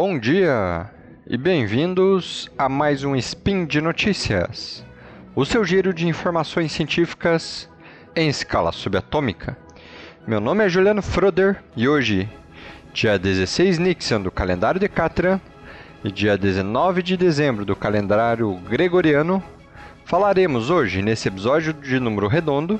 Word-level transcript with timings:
bom 0.00 0.16
dia 0.16 0.88
e 1.26 1.36
bem-vindos 1.36 2.48
a 2.56 2.68
mais 2.68 3.02
um 3.02 3.16
Spin 3.16 3.66
de 3.66 3.80
Notícias, 3.80 4.86
o 5.34 5.44
seu 5.44 5.64
giro 5.64 5.92
de 5.92 6.06
informações 6.06 6.70
científicas 6.70 7.68
em 8.14 8.28
escala 8.28 8.70
subatômica. 8.70 9.58
Meu 10.24 10.38
nome 10.40 10.64
é 10.64 10.68
Juliano 10.68 11.02
Froder 11.02 11.60
e 11.74 11.88
hoje, 11.88 12.30
dia 12.94 13.18
16 13.18 13.80
Nixon 13.80 14.22
do 14.22 14.30
calendário 14.30 14.78
de 14.78 14.88
Catra 14.88 15.40
e 16.04 16.12
dia 16.12 16.38
19 16.38 17.02
de 17.02 17.16
dezembro 17.16 17.64
do 17.64 17.74
calendário 17.74 18.54
gregoriano, 18.70 19.42
falaremos 20.04 20.70
hoje, 20.70 21.02
nesse 21.02 21.26
episódio 21.26 21.72
de 21.72 21.98
número 21.98 22.28
redondo, 22.28 22.78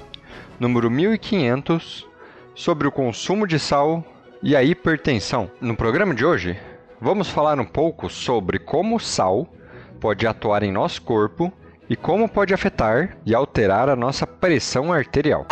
número 0.61 0.89
1500, 0.89 2.07
sobre 2.55 2.87
o 2.87 2.93
consumo 2.93 3.45
de 3.45 3.59
sal 3.59 4.07
e 4.41 4.55
a 4.55 4.63
hipertensão. 4.63 5.51
No 5.61 5.75
programa 5.75 6.15
de 6.15 6.25
hoje, 6.25 6.57
vamos 7.01 7.29
falar 7.29 7.59
um 7.61 7.65
pouco 7.65 8.09
sobre 8.11 8.59
como 8.59 8.97
o 8.97 9.01
sal 9.01 9.47
pode 10.01 10.27
atuar 10.27 10.63
em 10.63 10.73
nosso 10.73 11.03
corpo 11.03 11.53
e 11.89 11.97
como 11.97 12.29
pode 12.29 12.53
afetar 12.53 13.17
e 13.25 13.35
alterar 13.35 13.89
a 13.89 13.97
nossa 13.97 14.27
pressão 14.27 14.93
arterial. 14.93 15.47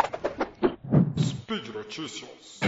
Speed 1.19 1.69
Notícias. 1.69 2.61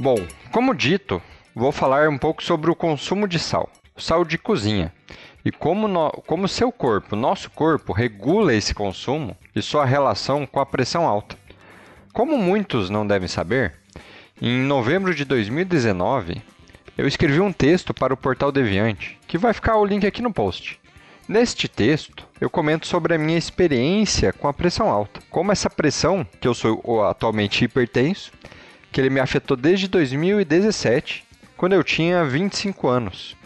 Bom, 0.00 0.16
como 0.50 0.74
dito, 0.74 1.22
vou 1.54 1.70
falar 1.70 2.08
um 2.08 2.18
pouco 2.18 2.42
sobre 2.42 2.70
o 2.70 2.74
consumo 2.74 3.28
de 3.28 3.38
sal, 3.38 3.70
sal 3.96 4.24
de 4.24 4.36
cozinha, 4.36 4.92
e 5.44 5.50
como, 5.50 5.88
no, 5.88 6.10
como 6.26 6.46
seu 6.46 6.70
corpo, 6.70 7.16
nosso 7.16 7.50
corpo, 7.50 7.92
regula 7.92 8.54
esse 8.54 8.74
consumo 8.74 9.36
e 9.54 9.62
sua 9.62 9.84
relação 9.84 10.46
com 10.46 10.60
a 10.60 10.66
pressão 10.66 11.06
alta. 11.06 11.36
Como 12.12 12.36
muitos 12.36 12.90
não 12.90 13.06
devem 13.06 13.28
saber, 13.28 13.74
em 14.40 14.60
novembro 14.62 15.14
de 15.14 15.24
2019, 15.24 16.42
eu 16.96 17.06
escrevi 17.06 17.40
um 17.40 17.52
texto 17.52 17.94
para 17.94 18.12
o 18.12 18.16
Portal 18.16 18.52
Deviante, 18.52 19.18
que 19.26 19.38
vai 19.38 19.52
ficar 19.52 19.76
o 19.76 19.84
link 19.84 20.06
aqui 20.06 20.20
no 20.20 20.32
post. 20.32 20.78
Neste 21.28 21.68
texto, 21.68 22.26
eu 22.40 22.50
comento 22.50 22.86
sobre 22.86 23.14
a 23.14 23.18
minha 23.18 23.38
experiência 23.38 24.32
com 24.32 24.48
a 24.48 24.52
pressão 24.52 24.90
alta. 24.90 25.20
Como 25.30 25.52
essa 25.52 25.70
pressão, 25.70 26.26
que 26.40 26.46
eu 26.46 26.52
sou 26.52 27.04
atualmente 27.04 27.64
hipertenso, 27.64 28.32
que 28.90 29.00
ele 29.00 29.08
me 29.08 29.20
afetou 29.20 29.56
desde 29.56 29.88
2017, 29.88 31.24
quando 31.56 31.72
eu 31.72 31.82
tinha 31.82 32.24
25 32.24 32.88
anos. 32.88 33.36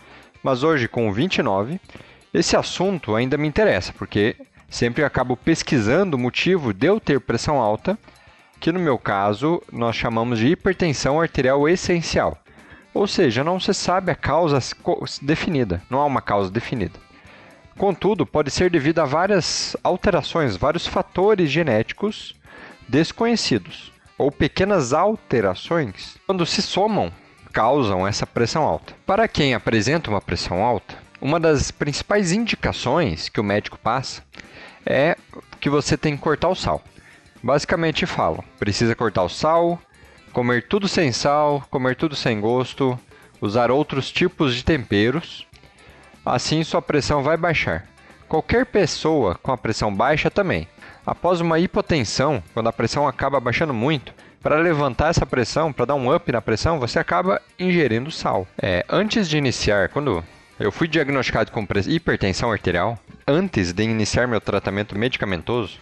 Mas 0.47 0.62
hoje, 0.62 0.86
com 0.86 1.12
29, 1.12 1.80
esse 2.33 2.56
assunto 2.56 3.16
ainda 3.16 3.36
me 3.36 3.48
interessa, 3.48 3.92
porque 3.92 4.36
sempre 4.70 5.02
acabo 5.02 5.36
pesquisando 5.36 6.16
o 6.16 6.20
motivo 6.20 6.72
de 6.72 6.86
eu 6.86 7.00
ter 7.00 7.20
pressão 7.20 7.58
alta, 7.58 7.98
que 8.61 8.70
no 8.70 8.78
meu 8.78 8.97
caso 8.97 9.61
nós 9.72 9.97
chamamos 9.97 10.39
de 10.39 10.47
hipertensão 10.47 11.20
arterial 11.20 11.69
essencial. 11.69 12.39
Ou 12.94 13.08
seja, 13.08 13.42
não 13.42 13.58
se 13.58 13.74
sabe 13.74 14.12
a 14.12 14.14
causa 14.14 14.61
definida, 15.20 15.83
não 15.91 15.98
há 15.98 16.05
uma 16.05 16.22
causa 16.22 16.48
definida. 16.48 17.00
Contudo, 17.77 18.24
pode 18.24 18.52
ser 18.52 18.70
devido 18.70 19.00
a 19.00 19.05
várias 19.05 19.77
alterações, 19.83 20.56
vários 20.56 20.86
fatores 20.86 21.50
genéticos 21.50 22.36
desconhecidos 22.89 23.92
ou 24.17 24.30
pequenas 24.30 24.92
alterações, 24.92 26.17
quando 26.24 26.47
se 26.47 26.62
somam, 26.62 27.12
causam 27.56 28.06
essa 28.06 28.26
pressão 28.26 28.64
alta. 28.64 28.92
Para 29.06 29.26
quem 29.26 29.54
apresenta 29.54 30.10
uma 30.10 30.20
pressão 30.20 30.62
alta, 30.62 30.94
uma 31.18 31.40
das 31.40 31.70
principais 31.70 32.30
indicações 32.30 33.30
que 33.30 33.40
o 33.40 33.44
médico 33.44 33.78
passa 33.78 34.22
é 34.84 35.17
que 35.58 35.70
você 35.70 35.96
tem 35.96 36.14
que 36.14 36.22
cortar 36.22 36.50
o 36.50 36.55
sal. 36.55 36.83
Basicamente 37.42 38.05
falam, 38.05 38.45
precisa 38.58 38.95
cortar 38.95 39.22
o 39.22 39.30
sal, 39.30 39.80
comer 40.34 40.68
tudo 40.68 40.86
sem 40.86 41.11
sal, 41.12 41.64
comer 41.70 41.96
tudo 41.96 42.14
sem 42.14 42.39
gosto, 42.42 42.98
usar 43.40 43.70
outros 43.70 44.12
tipos 44.12 44.55
de 44.55 44.62
temperos, 44.62 45.46
assim 46.27 46.62
sua 46.62 46.83
pressão 46.83 47.22
vai 47.22 47.39
baixar. 47.39 47.86
Qualquer 48.28 48.66
pessoa 48.66 49.34
com 49.36 49.50
a 49.50 49.56
pressão 49.56 49.95
baixa 49.95 50.30
também. 50.30 50.68
Após 51.06 51.40
uma 51.40 51.58
hipotensão, 51.58 52.42
quando 52.52 52.68
a 52.68 52.72
pressão 52.72 53.08
acaba 53.08 53.40
baixando 53.40 53.72
muito, 53.72 54.12
para 54.42 54.57
levantar 54.57 55.11
essa 55.11 55.27
pressão, 55.27 55.73
para 55.73 55.86
dar 55.86 55.95
um 55.95 56.14
up 56.14 56.30
na 56.30 56.41
pressão, 56.41 56.79
você 56.79 56.98
acaba 56.98 57.41
ingerindo 57.58 58.11
sal. 58.11 58.47
É, 58.61 58.85
antes 58.89 59.29
de 59.29 59.36
iniciar, 59.36 59.89
quando 59.89 60.24
eu 60.58 60.73
fui 60.73 60.89
diagnosticado 60.89 61.52
com 61.52 61.67
hipertensão 61.86 62.51
arterial, 62.51 62.98
antes 63.27 63.73
de 63.73 63.83
iniciar 63.83 64.27
meu 64.27 64.41
tratamento 64.41 64.96
medicamentoso, 64.98 65.79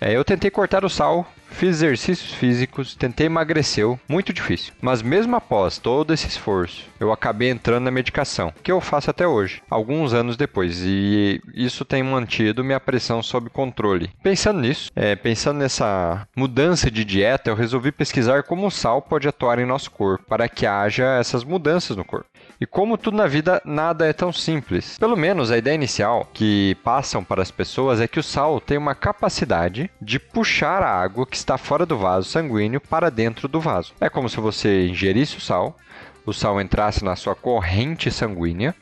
é, 0.00 0.16
eu 0.16 0.24
tentei 0.24 0.50
cortar 0.50 0.84
o 0.84 0.90
sal, 0.90 1.26
fiz 1.50 1.76
exercícios 1.76 2.32
físicos, 2.34 2.94
tentei 2.94 3.26
emagrecer, 3.26 3.86
muito 4.08 4.32
difícil. 4.32 4.72
Mas 4.80 5.02
mesmo 5.02 5.36
após 5.36 5.78
todo 5.78 6.12
esse 6.12 6.26
esforço, 6.26 6.84
eu 6.98 7.12
acabei 7.12 7.50
entrando 7.50 7.84
na 7.84 7.90
medicação, 7.90 8.52
que 8.62 8.72
eu 8.72 8.80
faço 8.80 9.10
até 9.10 9.26
hoje, 9.26 9.62
alguns 9.70 10.12
anos 10.12 10.36
depois, 10.36 10.82
e 10.82 11.40
isso 11.54 11.84
tem 11.84 12.02
mantido 12.02 12.64
minha 12.64 12.80
pressão 12.80 13.22
sob 13.22 13.50
controle. 13.50 14.10
Pensando 14.22 14.60
nisso, 14.60 14.90
é, 14.94 15.14
pensando 15.14 15.58
nessa 15.58 16.26
mudança 16.36 16.90
de 16.90 17.04
dieta, 17.04 17.50
eu 17.50 17.54
resolvi 17.54 17.92
pesquisar 17.92 18.42
como 18.42 18.66
o 18.66 18.70
sal 18.70 19.00
pode 19.02 19.28
atuar 19.28 19.58
em 19.58 19.66
nosso 19.66 19.90
corpo 19.90 20.24
para 20.26 20.48
que 20.48 20.66
haja 20.66 21.18
essas 21.18 21.44
mudanças 21.44 21.96
no 21.96 22.04
corpo. 22.04 22.26
E 22.60 22.66
como 22.66 22.96
tudo 22.96 23.16
na 23.16 23.26
vida, 23.26 23.60
nada 23.64 24.06
é 24.06 24.12
tão 24.12 24.32
simples. 24.32 24.98
Pelo 24.98 25.16
menos 25.16 25.50
a 25.50 25.58
ideia 25.58 25.74
inicial 25.74 26.28
que 26.32 26.74
passam 26.82 27.22
para 27.22 27.42
as 27.42 27.50
pessoas 27.50 28.00
é 28.00 28.08
que 28.08 28.18
o 28.18 28.22
sal 28.22 28.60
tem 28.60 28.78
uma 28.78 28.94
capacidade 28.94 29.90
de 30.00 30.18
puxar 30.18 30.82
a 30.82 30.90
água 30.90 31.26
que 31.26 31.35
está 31.38 31.58
fora 31.58 31.86
do 31.86 31.96
vaso 31.96 32.28
sanguíneo 32.28 32.80
para 32.80 33.10
dentro 33.10 33.48
do 33.48 33.60
vaso. 33.60 33.92
É 34.00 34.08
como 34.08 34.28
se 34.28 34.38
você 34.38 34.88
ingerisse 34.88 35.36
o 35.36 35.40
sal, 35.40 35.76
o 36.24 36.32
sal 36.32 36.60
entrasse 36.60 37.04
na 37.04 37.16
sua 37.16 37.34
corrente 37.34 38.10
sanguínea 38.10 38.74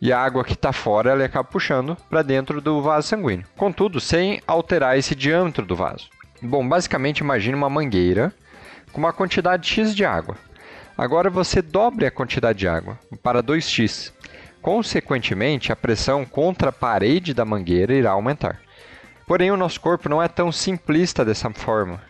e 0.00 0.12
a 0.12 0.20
água 0.20 0.44
que 0.44 0.52
está 0.52 0.72
fora 0.72 1.10
ela 1.10 1.24
acaba 1.24 1.48
puxando 1.48 1.96
para 2.10 2.22
dentro 2.22 2.60
do 2.60 2.82
vaso 2.82 3.08
sanguíneo. 3.08 3.46
Contudo, 3.56 4.00
sem 4.00 4.42
alterar 4.46 4.98
esse 4.98 5.14
diâmetro 5.14 5.64
do 5.64 5.74
vaso. 5.74 6.08
Bom, 6.42 6.68
basicamente 6.68 7.20
imagine 7.20 7.56
uma 7.56 7.70
mangueira 7.70 8.32
com 8.92 8.98
uma 8.98 9.12
quantidade 9.12 9.68
X 9.68 9.94
de 9.94 10.04
água. 10.04 10.36
Agora 10.96 11.30
você 11.30 11.60
dobre 11.62 12.06
a 12.06 12.10
quantidade 12.10 12.58
de 12.58 12.68
água 12.68 12.98
para 13.22 13.42
2x. 13.42 14.12
Consequentemente, 14.60 15.70
a 15.70 15.76
pressão 15.76 16.24
contra 16.24 16.70
a 16.70 16.72
parede 16.72 17.32
da 17.32 17.44
mangueira 17.44 17.94
irá 17.94 18.10
aumentar. 18.10 18.60
Porém, 19.26 19.50
o 19.50 19.56
nosso 19.56 19.80
corpo 19.80 20.08
não 20.08 20.22
é 20.22 20.28
tão 20.28 20.52
simplista 20.52 21.24
dessa 21.24 21.50
forma. 21.50 22.00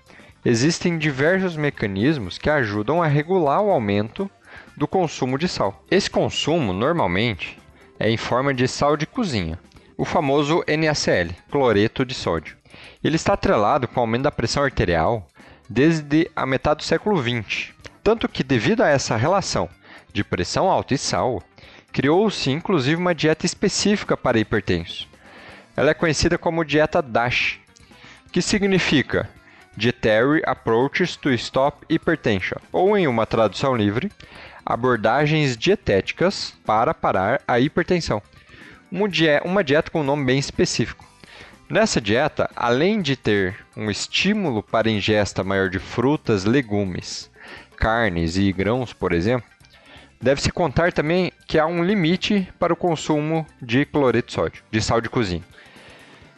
Existem 0.44 0.98
diversos 0.98 1.56
mecanismos 1.56 2.36
que 2.36 2.50
ajudam 2.50 3.02
a 3.02 3.06
regular 3.06 3.62
o 3.62 3.70
aumento 3.70 4.30
do 4.76 4.86
consumo 4.86 5.38
de 5.38 5.48
sal. 5.48 5.82
Esse 5.90 6.10
consumo, 6.10 6.74
normalmente, 6.74 7.58
é 7.98 8.10
em 8.10 8.18
forma 8.18 8.52
de 8.52 8.68
sal 8.68 8.98
de 8.98 9.06
cozinha, 9.06 9.58
o 9.96 10.04
famoso 10.04 10.62
NaCl, 10.68 11.34
cloreto 11.50 12.04
de 12.04 12.12
sódio. 12.12 12.54
Ele 13.02 13.16
está 13.16 13.32
atrelado 13.32 13.88
com 13.88 13.98
o 13.98 14.02
aumento 14.02 14.24
da 14.24 14.30
pressão 14.30 14.62
arterial 14.62 15.26
desde 15.70 16.30
a 16.36 16.44
metade 16.44 16.78
do 16.78 16.84
século 16.84 17.16
XX. 17.18 17.72
Tanto 18.04 18.28
que, 18.28 18.44
devido 18.44 18.82
a 18.82 18.88
essa 18.88 19.16
relação 19.16 19.70
de 20.12 20.22
pressão 20.22 20.70
alta 20.70 20.92
e 20.92 20.98
sal, 20.98 21.42
criou-se 21.90 22.50
inclusive 22.50 23.00
uma 23.00 23.14
dieta 23.14 23.46
específica 23.46 24.18
para 24.18 24.38
hipertensos. 24.38 25.08
Ela 25.76 25.90
é 25.90 25.94
conhecida 25.94 26.38
como 26.38 26.64
dieta 26.64 27.02
DASH, 27.02 27.60
que 28.32 28.40
significa 28.40 29.28
Dietary 29.76 30.42
Approaches 30.46 31.16
to 31.16 31.30
Stop 31.32 31.84
Hypertension, 31.90 32.58
ou 32.72 32.96
em 32.96 33.06
uma 33.06 33.26
tradução 33.26 33.76
livre, 33.76 34.10
abordagens 34.64 35.54
dietéticas 35.54 36.54
para 36.64 36.94
parar 36.94 37.42
a 37.46 37.60
hipertensão. 37.60 38.22
Uma 39.44 39.62
dieta 39.62 39.90
com 39.90 40.00
um 40.00 40.04
nome 40.04 40.24
bem 40.24 40.38
específico. 40.38 41.04
Nessa 41.68 42.00
dieta, 42.00 42.48
além 42.56 43.02
de 43.02 43.14
ter 43.14 43.56
um 43.76 43.90
estímulo 43.90 44.62
para 44.62 44.88
ingesta 44.88 45.44
maior 45.44 45.68
de 45.68 45.78
frutas, 45.78 46.44
legumes, 46.44 47.30
carnes 47.76 48.38
e 48.38 48.50
grãos, 48.50 48.94
por 48.94 49.12
exemplo, 49.12 49.46
deve-se 50.22 50.50
contar 50.50 50.92
também 50.92 51.30
que 51.46 51.58
há 51.58 51.66
um 51.66 51.84
limite 51.84 52.48
para 52.58 52.72
o 52.72 52.76
consumo 52.76 53.46
de 53.60 53.84
cloreto 53.84 54.28
de 54.28 54.32
sódio, 54.32 54.62
de 54.70 54.80
sal 54.80 55.02
de 55.02 55.10
cozinha. 55.10 55.44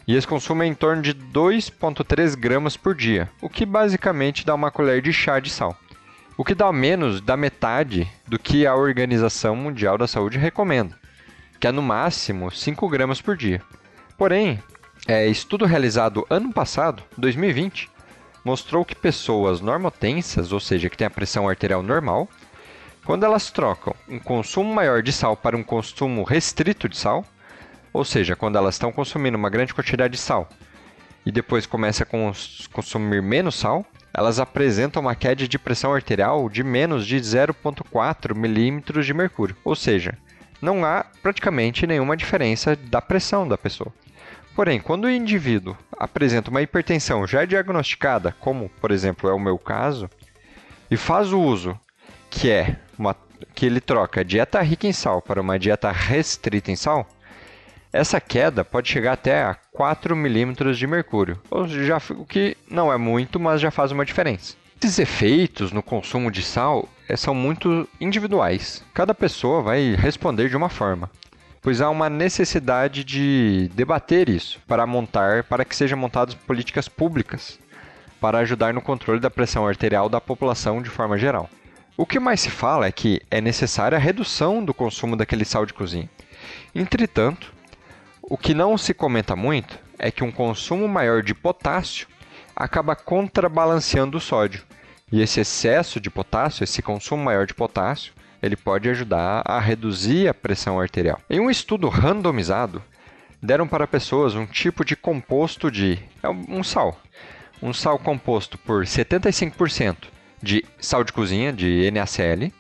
E 0.09 0.17
esse 0.17 0.27
consumo 0.27 0.63
é 0.63 0.67
em 0.67 0.73
torno 0.73 1.03
de 1.03 1.13
2,3 1.13 2.35
gramas 2.35 2.79
por 2.79 2.95
dia, 2.95 3.29
o 3.43 3.49
que 3.51 3.67
basicamente 3.67 4.47
dá 4.47 4.55
uma 4.55 4.71
colher 4.71 5.03
de 5.03 5.13
chá 5.13 5.39
de 5.39 5.51
sal. 5.51 5.77
O 6.35 6.43
que 6.43 6.55
dá 6.55 6.73
menos 6.73 7.21
da 7.21 7.37
metade 7.37 8.11
do 8.27 8.39
que 8.39 8.67
a 8.67 8.75
Organização 8.75 9.55
Mundial 9.55 9.99
da 9.99 10.07
Saúde 10.07 10.39
recomenda, 10.39 10.99
que 11.61 11.67
é 11.67 11.71
no 11.71 11.83
máximo 11.83 12.51
5 12.51 12.89
gramas 12.89 13.21
por 13.21 13.37
dia. 13.37 13.61
Porém, 14.17 14.63
é, 15.07 15.27
estudo 15.27 15.67
realizado 15.67 16.27
ano 16.31 16.55
passado, 16.55 17.03
2020, 17.19 17.91
mostrou 18.43 18.87
que 18.87 18.95
pessoas 18.95 19.61
normotensas, 19.61 20.53
ou 20.53 20.61
seja, 20.61 20.89
que 20.89 20.97
têm 20.97 21.07
a 21.07 21.11
pressão 21.11 21.47
arterial 21.47 21.83
normal, 21.83 22.27
quando 23.05 23.25
elas 23.25 23.51
trocam 23.51 23.95
um 24.09 24.19
consumo 24.19 24.73
maior 24.73 25.03
de 25.03 25.13
sal 25.13 25.37
para 25.37 25.55
um 25.55 25.63
consumo 25.63 26.23
restrito 26.23 26.89
de 26.89 26.97
sal, 26.97 27.27
ou 27.99 28.05
seja, 28.05 28.37
quando 28.37 28.57
elas 28.57 28.77
estão 28.77 28.93
consumindo 28.93 29.37
uma 29.37 29.51
grande 29.51 29.75
quantidade 29.75 30.13
de 30.13 30.21
sal 30.21 30.49
e 31.27 31.33
depois 31.33 31.67
começa 31.67 32.05
a 32.05 32.07
cons 32.07 32.69
consumir 32.73 33.21
menos 33.21 33.57
sal, 33.57 33.85
elas 34.15 34.39
apresentam 34.39 35.03
uma 35.03 35.17
queda 35.17 35.49
de 35.49 35.59
pressão 35.59 35.93
arterial 35.93 36.49
de 36.49 36.63
menos 36.63 37.05
de 37.05 37.17
0,4 37.17 38.37
milímetros 38.37 39.05
de 39.05 39.13
mercúrio. 39.13 39.57
Ou 39.65 39.75
seja, 39.75 40.17
não 40.63 40.85
há 40.85 41.07
praticamente 41.21 41.89
nenhuma 41.89 42.17
diferença 42.17 42.77
da 42.77 43.03
pressão 43.03 43.49
da 43.49 43.59
pessoa. 43.59 43.93
Porém, 44.55 44.79
quando 44.79 45.07
o 45.07 45.11
indivíduo 45.11 45.77
apresenta 45.99 46.51
uma 46.53 46.63
hipertensão 46.63 47.27
já 47.27 47.45
diagnosticada, 47.45 48.31
como 48.39 48.69
por 48.81 48.93
exemplo 48.93 49.29
é 49.29 49.33
o 49.33 49.41
meu 49.41 49.59
caso, 49.59 50.09
e 50.89 50.97
faz 50.97 51.33
o 51.33 51.41
uso 51.41 51.77
que 52.31 52.49
é 52.49 52.77
uma, 52.97 53.17
que 53.57 53.67
ele 53.67 53.81
troca 53.81 54.25
dieta 54.25 54.63
rica 54.63 54.87
em 54.87 54.93
sal 54.93 55.21
para 55.21 55.41
uma 55.41 55.59
dieta 55.59 55.91
restrita 55.91 56.71
em 56.71 56.77
sal, 56.77 57.05
essa 57.93 58.21
queda 58.21 58.65
pode 58.65 58.89
chegar 58.89 59.13
até 59.13 59.43
a 59.43 59.57
4 59.73 60.15
milímetros 60.15 60.79
de 60.79 60.87
mercúrio, 60.87 61.41
o 61.51 62.25
que 62.25 62.57
não 62.71 62.93
é 62.93 62.97
muito, 62.97 63.39
mas 63.41 63.61
já 63.61 63.71
faz 63.71 63.93
uma 63.93 64.05
diferença. 64.05 64.57
Esses 64.83 64.99
efeitos 64.99 65.73
no 65.73 65.83
consumo 65.83 66.31
de 66.31 66.43
sal 66.43 66.89
eh, 67.09 67.17
são 67.17 67.35
muito 67.35 67.89
individuais. 68.01 68.85
Cada 68.95 69.13
pessoa 69.13 69.61
vai 69.61 69.97
responder 69.97 70.49
de 70.49 70.57
uma 70.57 70.69
forma 70.69 71.11
pois 71.61 71.81
há 71.81 71.91
uma 71.91 72.09
necessidade 72.09 73.05
de 73.05 73.71
debater 73.75 74.29
isso 74.29 74.61
para 74.67 74.87
montar, 74.87 75.45
para 75.45 75.65
que 75.65 75.77
sejam 75.77 75.99
montadas 75.99 76.35
políticas 76.35 76.89
públicas 76.89 77.59
para 78.21 78.39
ajudar 78.39 78.75
no 78.75 78.81
controle 78.81 79.21
da 79.21 79.31
pressão 79.31 79.67
arterial 79.67 80.09
da 80.09 80.21
população 80.21 80.83
de 80.83 80.89
forma 80.89 81.19
geral. 81.19 81.49
O 81.97 82.07
que 82.07 82.19
mais 82.19 82.41
se 82.41 82.51
fala 82.51 82.87
é 82.87 82.93
que 82.93 83.21
é 83.31 83.41
necessária 83.41 83.97
a 83.97 84.01
redução 84.01 84.65
do 84.65 84.73
consumo 84.73 85.17
daquele 85.17 85.45
sal 85.45 85.67
de 85.67 85.75
cozinha. 85.75 86.09
Entretanto, 86.75 87.53
o 88.31 88.37
que 88.37 88.53
não 88.53 88.77
se 88.77 88.93
comenta 88.93 89.35
muito 89.35 89.79
é 89.99 90.11
que 90.11 90.23
um 90.23 90.31
consumo 90.31 90.87
maior 90.87 91.23
de 91.23 91.35
potássio 91.35 92.07
acaba 92.55 92.95
contrabalanceando 92.95 94.19
o 94.19 94.21
sódio. 94.21 94.63
E 95.11 95.23
esse 95.23 95.41
excesso 95.41 95.99
de 95.99 96.11
potássio, 96.11 96.63
esse 96.63 96.83
consumo 96.83 97.25
maior 97.25 97.47
de 97.47 97.55
potássio, 97.55 98.13
ele 98.43 98.55
pode 98.55 98.87
ajudar 98.91 99.43
a 99.47 99.59
reduzir 99.59 100.29
a 100.29 100.35
pressão 100.35 100.79
arterial. 100.79 101.19
Em 101.31 101.41
um 101.41 101.49
estudo 101.49 101.89
randomizado, 101.89 102.83
deram 103.43 103.67
para 103.67 103.87
pessoas 103.87 104.35
um 104.35 104.45
tipo 104.45 104.85
de 104.85 104.95
composto 104.95 105.71
de 105.71 105.99
é 106.23 106.29
um 106.29 106.63
sal, 106.63 107.01
um 107.63 107.73
sal 107.73 107.99
composto 107.99 108.59
por 108.59 108.85
75% 108.85 109.97
de 110.43 110.65
sal 110.79 111.03
de 111.03 111.15
cozinha, 111.15 111.51
de 111.51 111.91
NaCl, 111.91 112.53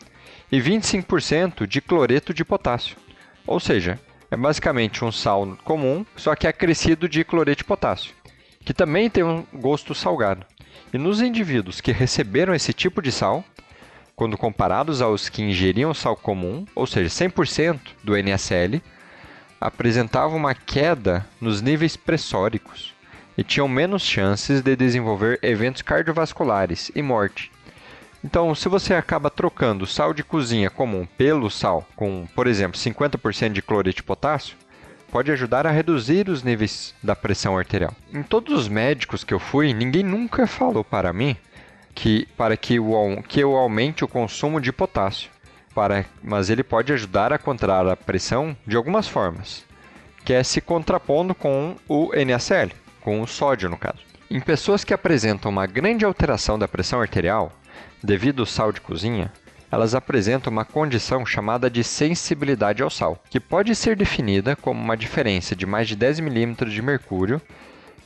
e 0.50 0.58
25% 0.58 1.66
de 1.66 1.82
cloreto 1.82 2.32
de 2.32 2.42
potássio. 2.42 2.96
Ou 3.46 3.60
seja, 3.60 4.00
é 4.30 4.36
basicamente 4.36 5.04
um 5.04 5.12
sal 5.12 5.56
comum, 5.64 6.04
só 6.16 6.34
que 6.34 6.46
acrescido 6.46 7.08
de 7.08 7.24
cloreto 7.24 7.58
de 7.58 7.64
potássio, 7.64 8.14
que 8.64 8.74
também 8.74 9.08
tem 9.08 9.24
um 9.24 9.44
gosto 9.54 9.94
salgado. 9.94 10.44
E 10.92 10.98
nos 10.98 11.20
indivíduos 11.20 11.80
que 11.80 11.92
receberam 11.92 12.54
esse 12.54 12.72
tipo 12.72 13.02
de 13.02 13.10
sal, 13.12 13.44
quando 14.14 14.36
comparados 14.36 15.00
aos 15.00 15.28
que 15.28 15.42
ingeriam 15.42 15.94
sal 15.94 16.16
comum, 16.16 16.66
ou 16.74 16.86
seja, 16.86 17.08
100% 17.08 17.78
do 18.02 18.12
NaCl, 18.16 18.82
apresentavam 19.60 20.36
uma 20.36 20.54
queda 20.54 21.26
nos 21.40 21.60
níveis 21.60 21.96
pressóricos 21.96 22.94
e 23.36 23.44
tinham 23.44 23.68
menos 23.68 24.02
chances 24.02 24.60
de 24.60 24.74
desenvolver 24.74 25.38
eventos 25.42 25.82
cardiovasculares 25.82 26.90
e 26.94 27.02
morte. 27.02 27.52
Então, 28.28 28.54
se 28.54 28.68
você 28.68 28.92
acaba 28.92 29.30
trocando 29.30 29.86
sal 29.86 30.12
de 30.12 30.22
cozinha 30.22 30.68
comum 30.68 31.06
pelo 31.16 31.48
sal 31.48 31.88
com, 31.96 32.26
por 32.34 32.46
exemplo, 32.46 32.78
50% 32.78 33.52
de 33.54 33.62
cloreto 33.62 33.96
de 33.96 34.02
potássio, 34.02 34.54
pode 35.10 35.32
ajudar 35.32 35.66
a 35.66 35.70
reduzir 35.70 36.28
os 36.28 36.42
níveis 36.42 36.94
da 37.02 37.16
pressão 37.16 37.56
arterial. 37.56 37.94
Em 38.12 38.22
todos 38.22 38.52
os 38.52 38.68
médicos 38.68 39.24
que 39.24 39.32
eu 39.32 39.38
fui, 39.38 39.72
ninguém 39.72 40.02
nunca 40.02 40.46
falou 40.46 40.84
para 40.84 41.10
mim 41.10 41.38
que, 41.94 42.28
para 42.36 42.54
que, 42.54 42.78
o, 42.78 43.22
que 43.26 43.40
eu 43.40 43.56
aumente 43.56 44.04
o 44.04 44.08
consumo 44.08 44.60
de 44.60 44.74
potássio, 44.74 45.30
para, 45.74 46.04
mas 46.22 46.50
ele 46.50 46.62
pode 46.62 46.92
ajudar 46.92 47.32
a 47.32 47.38
controlar 47.38 47.90
a 47.90 47.96
pressão 47.96 48.54
de 48.66 48.76
algumas 48.76 49.08
formas, 49.08 49.64
que 50.22 50.34
é 50.34 50.42
se 50.42 50.60
contrapondo 50.60 51.34
com 51.34 51.76
o 51.88 52.10
NaCl, 52.12 52.74
com 53.00 53.22
o 53.22 53.26
sódio 53.26 53.70
no 53.70 53.78
caso. 53.78 54.00
Em 54.30 54.38
pessoas 54.38 54.84
que 54.84 54.92
apresentam 54.92 55.50
uma 55.50 55.64
grande 55.64 56.04
alteração 56.04 56.58
da 56.58 56.68
pressão 56.68 57.00
arterial, 57.00 57.50
devido 58.02 58.40
ao 58.40 58.46
sal 58.46 58.72
de 58.72 58.80
cozinha, 58.80 59.32
elas 59.70 59.94
apresentam 59.94 60.50
uma 60.52 60.64
condição 60.64 61.26
chamada 61.26 61.68
de 61.68 61.84
sensibilidade 61.84 62.82
ao 62.82 62.90
sal, 62.90 63.22
que 63.28 63.38
pode 63.38 63.74
ser 63.74 63.96
definida 63.96 64.56
como 64.56 64.80
uma 64.80 64.96
diferença 64.96 65.54
de 65.54 65.66
mais 65.66 65.88
de 65.88 65.96
10 65.96 66.20
milímetros 66.20 66.72
de 66.72 66.80
mercúrio 66.80 67.40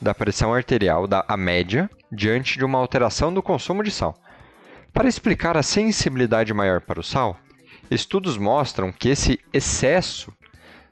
da 0.00 0.12
pressão 0.12 0.52
arterial 0.52 1.06
da 1.06 1.24
a 1.28 1.36
média 1.36 1.88
diante 2.10 2.58
de 2.58 2.64
uma 2.64 2.78
alteração 2.78 3.32
do 3.32 3.42
consumo 3.42 3.82
de 3.84 3.90
sal. 3.90 4.16
Para 4.92 5.08
explicar 5.08 5.56
a 5.56 5.62
sensibilidade 5.62 6.52
maior 6.52 6.80
para 6.80 7.00
o 7.00 7.04
sal, 7.04 7.38
estudos 7.90 8.36
mostram 8.36 8.92
que 8.92 9.08
esse 9.08 9.38
excesso 9.52 10.32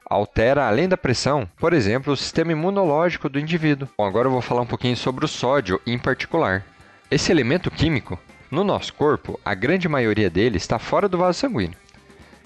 altera, 0.09 0.67
além 0.67 0.89
da 0.89 0.97
pressão, 0.97 1.47
por 1.57 1.73
exemplo, 1.73 2.11
o 2.11 2.17
sistema 2.17 2.51
imunológico 2.51 3.29
do 3.29 3.39
indivíduo. 3.39 3.87
Bom, 3.97 4.05
agora 4.05 4.27
eu 4.27 4.31
vou 4.31 4.41
falar 4.41 4.61
um 4.61 4.65
pouquinho 4.65 4.97
sobre 4.97 5.23
o 5.23 5.27
sódio 5.27 5.79
em 5.85 5.99
particular. 5.99 6.65
Esse 7.09 7.31
elemento 7.31 7.69
químico, 7.69 8.19
no 8.51 8.65
nosso 8.65 8.93
corpo, 8.93 9.39
a 9.45 9.53
grande 9.53 9.87
maioria 9.87 10.29
dele 10.29 10.57
está 10.57 10.77
fora 10.77 11.07
do 11.07 11.17
vaso 11.17 11.39
sanguíneo. 11.39 11.77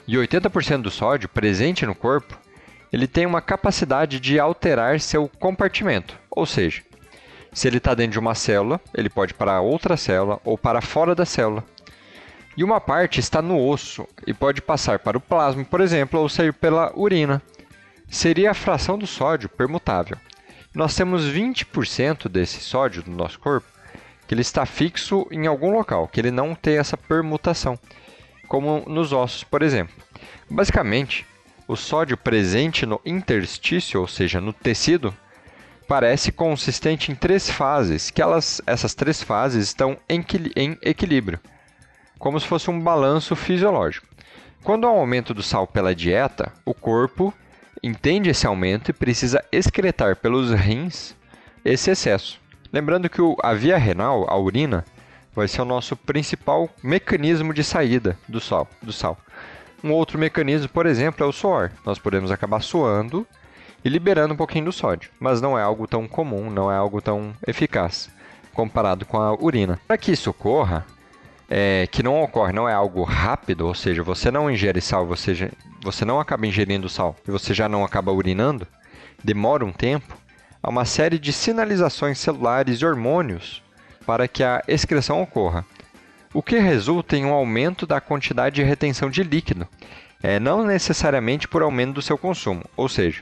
E 0.08 0.16
80% 0.16 0.84
do 0.84 0.92
sódio 0.92 1.28
presente 1.28 1.84
no 1.86 1.96
corpo, 1.96 2.38
ele 2.94 3.08
tem 3.08 3.26
uma 3.26 3.42
capacidade 3.42 4.20
de 4.20 4.40
alterar 4.40 5.00
seu 5.00 5.28
compartimento, 5.40 6.16
ou 6.30 6.46
seja, 6.46 6.84
se 7.52 7.68
ele 7.68 7.78
está 7.78 7.96
dentro 7.96 8.12
de 8.12 8.20
uma 8.20 8.36
célula, 8.36 8.80
ele 8.94 9.10
pode 9.10 9.32
ir 9.32 9.36
para 9.36 9.62
outra 9.62 9.98
célula 9.98 10.40
ou 10.44 10.58
para 10.58 10.82
fora 10.82 11.16
da 11.16 11.26
célula. 11.26 11.64
E 12.56 12.64
uma 12.64 12.80
parte 12.80 13.20
está 13.20 13.42
no 13.42 13.66
osso 13.68 14.08
e 14.28 14.34
pode 14.34 14.62
passar 14.62 15.00
para 15.00 15.18
o 15.18 15.22
plasma, 15.22 15.66
por 15.66 15.82
exemplo, 15.82 16.20
ou 16.20 16.30
sair 16.30 16.54
pela 16.54 16.92
urina. 16.96 17.42
Seria 18.10 18.52
a 18.52 18.54
fração 18.54 18.98
do 18.98 19.08
sódio 19.08 19.50
permutável. 19.50 20.18
Nós 20.74 20.96
temos 20.96 21.24
20% 21.24 22.28
desse 22.28 22.60
sódio 22.60 23.04
no 23.08 23.16
nosso 23.16 23.40
corpo 23.40 23.75
que 24.28 24.34
ele 24.34 24.42
está 24.42 24.66
fixo 24.66 25.28
em 25.32 25.48
algum 25.48 25.72
local, 25.72 26.08
que 26.08 26.20
ele 26.20 26.32
não 26.32 26.56
tem 26.56 26.78
essa 26.78 26.98
permutação, 26.98 27.78
como 28.48 28.84
nos 28.88 29.14
ossos, 29.14 29.44
por 29.44 29.62
exemplo. 29.62 29.96
Basicamente, 30.50 31.26
o 31.68 31.76
sódio 31.76 32.18
presente 32.18 32.86
no 32.86 33.02
interstício, 33.06 34.00
ou 34.00 34.08
seja, 34.08 34.40
no 34.40 34.54
tecido, 34.54 35.16
parece 35.88 36.32
consistente 36.32 37.12
em 37.12 37.16
três 37.16 37.50
fases, 37.50 38.10
que 38.10 38.22
elas, 38.22 38.62
essas 38.66 38.94
três 38.94 39.22
fases 39.22 39.68
estão 39.68 39.98
em, 40.10 40.24
em 40.56 40.78
equilíbrio, 40.82 41.40
como 42.18 42.40
se 42.40 42.48
fosse 42.48 42.70
um 42.70 42.80
balanço 42.80 43.36
fisiológico. 43.36 44.08
Quando 44.64 44.88
há 44.88 44.92
um 44.92 45.00
aumento 45.00 45.34
do 45.34 45.44
sal 45.44 45.68
pela 45.68 45.94
dieta, 45.94 46.52
o 46.66 46.74
corpo 46.74 47.34
entende 47.84 48.32
esse 48.32 48.48
aumento 48.48 48.90
e 48.90 48.94
precisa 48.94 49.44
excretar 49.52 50.16
pelos 50.16 50.52
rins 50.52 51.16
esse 51.64 51.92
excesso. 51.92 52.40
Lembrando 52.76 53.10
que 53.10 53.22
a 53.42 53.54
via 53.54 53.78
renal, 53.78 54.26
a 54.28 54.38
urina, 54.38 54.84
vai 55.34 55.48
ser 55.48 55.62
o 55.62 55.66
nosso 55.66 55.96
principal 55.96 56.70
mecanismo 56.84 57.54
de 57.54 57.64
saída 57.64 58.18
do 58.28 58.42
sal. 58.42 58.68
Do 58.82 58.92
sal. 58.92 59.18
Um 59.82 59.94
outro 59.94 60.20
mecanismo, 60.20 60.68
por 60.68 60.86
exemplo, 60.86 61.26
é 61.26 61.26
o 61.26 61.32
suor. 61.32 61.72
Nós 61.86 61.98
podemos 62.00 62.32
acabar 62.32 62.62
suando 62.62 63.26
e 63.82 63.88
liberando 63.88 64.34
um 64.34 64.38
pouquinho 64.38 64.66
do 64.66 64.74
sódio, 64.74 65.10
mas 65.22 65.40
não 65.40 65.58
é 65.58 65.64
algo 65.64 65.88
tão 65.88 66.06
comum, 66.06 66.50
não 66.50 66.70
é 66.70 66.76
algo 66.76 67.02
tão 67.02 67.34
eficaz 67.48 68.10
comparado 68.54 69.06
com 69.06 69.22
a 69.22 69.34
urina. 69.34 69.80
Para 69.88 69.98
que 69.98 70.12
isso 70.12 70.30
ocorra, 70.30 70.86
é, 71.50 71.88
que 71.90 72.04
não 72.04 72.22
ocorre, 72.24 72.52
não 72.52 72.68
é 72.68 72.74
algo 72.74 73.04
rápido, 73.04 73.68
ou 73.68 73.74
seja, 73.74 74.04
você 74.04 74.30
não 74.30 74.52
ingere 74.52 74.82
sal, 74.82 75.06
você, 75.06 75.50
você 75.82 76.04
não 76.04 76.20
acaba 76.20 76.46
ingerindo 76.46 76.90
sal 76.90 77.16
e 77.26 77.32
você 77.32 77.54
já 77.54 77.70
não 77.70 77.86
acaba 77.86 78.12
urinando, 78.12 78.68
demora 79.24 79.64
um 79.64 79.72
tempo, 79.72 80.18
há 80.66 80.70
uma 80.70 80.84
série 80.84 81.20
de 81.20 81.32
sinalizações 81.32 82.18
celulares 82.18 82.82
e 82.82 82.86
hormônios 82.86 83.62
para 84.04 84.28
que 84.28 84.44
a 84.44 84.64
excreção 84.68 85.22
ocorra, 85.22 85.64
o 86.34 86.42
que 86.42 86.58
resulta 86.58 87.16
em 87.16 87.24
um 87.24 87.34
aumento 87.34 87.86
da 87.86 88.02
quantidade 88.02 88.56
de 88.56 88.64
retenção 88.64 89.08
de 89.08 89.22
líquido, 89.22 89.68
é, 90.24 90.40
não 90.40 90.66
necessariamente 90.66 91.48
por 91.48 91.62
aumento 91.62 91.94
do 91.94 92.02
seu 92.02 92.18
consumo, 92.18 92.64
ou 92.76 92.90
seja, 92.90 93.22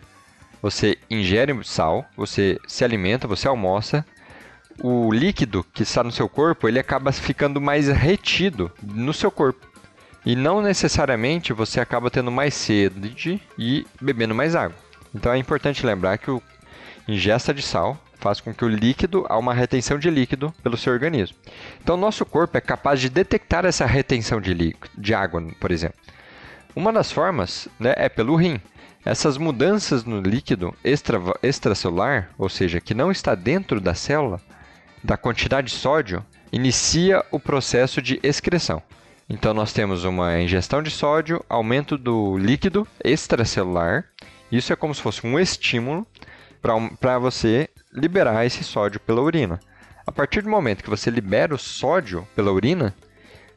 você 0.61 0.97
ingere 1.09 1.53
sal, 1.65 2.05
você 2.15 2.57
se 2.65 2.85
alimenta, 2.85 3.27
você 3.27 3.45
almoça, 3.45 4.05
o 4.81 5.11
líquido 5.11 5.65
que 5.73 5.83
está 5.83 6.01
no 6.01 6.13
seu 6.13 6.29
corpo, 6.29 6.69
ele 6.69 6.79
acaba 6.79 7.11
ficando 7.11 7.59
mais 7.59 7.89
retido 7.89 8.71
no 8.81 9.13
seu 9.13 9.29
corpo. 9.29 9.67
E 10.25 10.33
não 10.33 10.61
necessariamente 10.61 11.51
você 11.51 11.81
acaba 11.81 12.09
tendo 12.09 12.31
mais 12.31 12.53
sede 12.53 13.41
e 13.59 13.85
bebendo 13.99 14.33
mais 14.33 14.55
água. 14.55 14.77
Então 15.13 15.33
é 15.33 15.37
importante 15.37 15.85
lembrar 15.85 16.17
que 16.17 16.31
o 16.31 16.41
ingesta 17.07 17.53
de 17.53 17.61
sal 17.61 17.97
faz 18.23 18.39
com 18.39 18.53
que 18.53 18.63
o 18.63 18.69
líquido 18.69 19.25
há 19.27 19.37
uma 19.37 19.53
retenção 19.53 19.99
de 19.99 20.09
líquido 20.09 20.53
pelo 20.63 20.77
seu 20.77 20.93
organismo. 20.93 21.35
Então 21.81 21.97
nosso 21.97 22.25
corpo 22.25 22.57
é 22.57 22.61
capaz 22.61 23.01
de 23.01 23.09
detectar 23.09 23.65
essa 23.65 23.85
retenção 23.85 24.39
de 24.39 24.53
líquido, 24.53 24.89
de 24.97 25.13
água, 25.13 25.45
por 25.59 25.71
exemplo. 25.71 25.97
Uma 26.75 26.91
das 26.91 27.11
formas 27.11 27.67
né, 27.79 27.93
é 27.97 28.09
pelo 28.09 28.35
rim. 28.35 28.59
Essas 29.05 29.37
mudanças 29.37 30.05
no 30.05 30.21
líquido 30.21 30.73
extra, 30.83 31.19
extracelular, 31.43 32.29
ou 32.37 32.47
seja, 32.47 32.79
que 32.79 32.93
não 32.93 33.11
está 33.11 33.35
dentro 33.35 33.81
da 33.81 33.93
célula, 33.93 34.39
da 35.03 35.17
quantidade 35.17 35.67
de 35.67 35.73
sódio, 35.73 36.25
inicia 36.51 37.23
o 37.29 37.39
processo 37.39 38.01
de 38.01 38.19
excreção. 38.23 38.81
Então, 39.29 39.53
nós 39.53 39.73
temos 39.73 40.05
uma 40.05 40.39
ingestão 40.39 40.81
de 40.81 40.89
sódio, 40.89 41.43
aumento 41.49 41.97
do 41.97 42.37
líquido 42.37 42.87
extracelular. 43.03 44.05
Isso 44.51 44.71
é 44.71 44.75
como 44.75 44.95
se 44.95 45.01
fosse 45.01 45.25
um 45.25 45.37
estímulo 45.37 46.07
para 46.99 47.19
você 47.19 47.69
liberar 47.91 48.45
esse 48.45 48.63
sódio 48.63 48.99
pela 49.01 49.21
urina. 49.21 49.59
A 50.07 50.11
partir 50.11 50.41
do 50.41 50.49
momento 50.49 50.83
que 50.83 50.89
você 50.89 51.09
libera 51.09 51.53
o 51.53 51.59
sódio 51.59 52.25
pela 52.33 52.53
urina, 52.53 52.95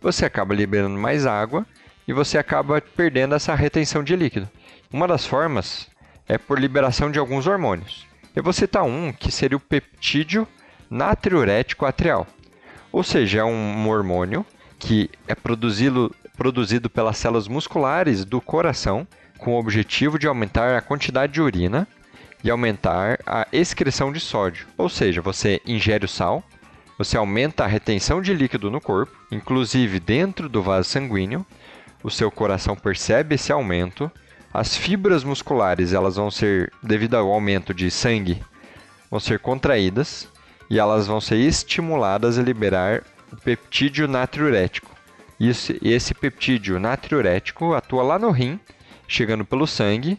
você 0.01 0.27
acaba 0.27 0.55
liberando 0.55 0.99
mais 0.99 1.25
água 1.25 1.65
e 2.07 2.13
você 2.13 2.37
acaba 2.37 2.81
perdendo 2.81 3.35
essa 3.35 3.55
retenção 3.55 4.03
de 4.03 4.17
líquido. 4.17 4.49
Uma 4.93 5.07
das 5.07 5.25
formas 5.25 5.89
é 6.29 6.37
por 6.37 6.59
liberação 6.59 7.11
de 7.11 7.19
alguns 7.19 7.47
hormônios. 7.47 8.07
Eu 8.35 8.43
vou 8.43 8.53
citar 8.53 8.83
um 8.83 9.13
que 9.13 9.31
seria 9.31 9.57
o 9.57 9.61
peptídeo 9.61 10.47
natriurético 10.91 11.87
atrial. 11.87 12.27
Ou 12.91 13.03
seja, 13.03 13.41
é 13.41 13.45
um 13.45 13.89
hormônio 13.89 14.45
que 14.79 15.11
é 15.29 15.35
produzido, 15.35 16.15
produzido 16.37 16.91
pelas 16.91 17.19
células 17.19 17.49
musculares 17.49 18.25
do 18.25 18.41
coração 18.41 19.07
com 19.39 19.55
o 19.55 19.59
objetivo 19.59 20.19
de 20.19 20.27
aumentar 20.27 20.77
a 20.77 20.81
quantidade 20.81 21.33
de 21.33 21.41
urina 21.41 21.87
e 22.47 22.51
aumentar 22.51 23.19
a 23.27 23.45
excreção 23.53 24.13
de 24.13 24.21
sódio. 24.21 24.69
Ou 24.79 24.89
seja, 24.89 25.21
você 25.21 25.61
ingere 25.67 26.05
o 26.05 26.09
sal, 26.09 26.45
você 26.97 27.17
aumenta 27.17 27.65
a 27.65 27.67
retenção 27.67 28.23
de 28.23 28.33
líquido 28.33 28.71
no 28.71 28.81
corpo, 28.81 29.13
inclusive 29.33 29.99
dentro 29.99 30.49
do 30.49 30.63
vaso 30.63 30.89
sanguíneo. 30.89 31.45
O 32.05 32.11
seu 32.11 32.31
coração 32.31 32.77
percebe 32.77 33.35
esse 33.35 33.51
aumento. 33.51 34.11
As 34.55 34.77
fibras 34.77 35.25
musculares, 35.25 35.93
elas 35.93 36.15
vão 36.15 36.31
ser, 36.31 36.73
devido 36.81 37.17
ao 37.17 37.33
aumento 37.33 37.75
de 37.75 37.91
sangue, 37.91 38.41
vão 39.11 39.19
ser 39.19 39.41
contraídas 39.41 40.29
e 40.71 40.79
elas 40.79 41.07
vão 41.07 41.21
ser 41.21 41.39
estimuladas 41.39 42.39
a 42.39 42.43
liberar 42.43 43.03
o 43.33 43.37
peptídeo 43.37 44.07
natriurético. 44.07 44.95
Esse, 45.39 45.79
esse 45.83 46.15
peptídeo 46.15 46.79
natriurético 46.79 47.75
atua 47.75 48.05
lá 48.05 48.19
no 48.21 48.31
rim, 48.31 48.59
chegando 49.09 49.45
pelo 49.45 49.67
sangue, 49.67 50.17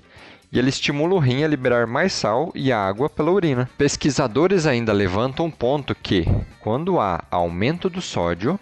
e 0.52 0.58
ele 0.58 0.70
estimula 0.70 1.16
o 1.16 1.20
rim 1.20 1.44
a 1.44 1.48
liberar 1.48 1.86
mais 1.86 2.14
sal 2.14 2.52
e 2.56 2.72
água 2.72 3.10
pela 3.10 3.32
urina. 3.32 3.70
Pesquisadores 3.78 4.66
ainda 4.66 4.94
levantam 4.94 5.48
um 5.48 5.52
ponto 5.52 5.94
que, 5.94 6.26
quando 6.60 7.00
há 7.00 7.24
aumento 7.30 7.90
do 7.90 8.02
sódio, 8.02 8.60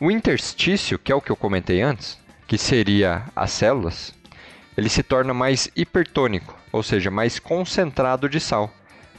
o 0.00 0.10
interstício, 0.10 0.98
que 0.98 1.12
é 1.12 1.14
o 1.14 1.20
que 1.20 1.30
eu 1.30 1.36
comentei 1.36 1.80
antes, 1.80 2.18
que 2.46 2.58
seria 2.58 3.24
as 3.36 3.52
células, 3.52 4.14
ele 4.76 4.88
se 4.88 5.02
torna 5.02 5.32
mais 5.32 5.70
hipertônico, 5.76 6.56
ou 6.72 6.82
seja, 6.82 7.10
mais 7.10 7.38
concentrado 7.38 8.28
de 8.28 8.40
sal. 8.40 8.70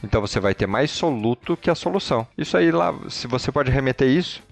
Então 0.02 0.20
você 0.20 0.40
vai 0.40 0.54
ter 0.54 0.66
mais 0.66 0.90
soluto 0.90 1.56
que 1.56 1.70
a 1.70 1.74
solução. 1.74 2.26
Isso 2.36 2.56
aí 2.56 2.70
lá, 2.70 2.94
se 3.08 3.26
você 3.26 3.52
pode 3.52 3.70
remeter 3.70 4.08
isso 4.08 4.42